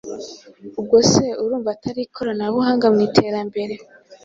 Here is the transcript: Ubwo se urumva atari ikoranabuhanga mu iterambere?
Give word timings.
Ubwo 0.79 0.97
se 1.11 1.25
urumva 1.43 1.69
atari 1.75 2.01
ikoranabuhanga 2.07 2.85
mu 2.93 2.99
iterambere? 3.07 3.75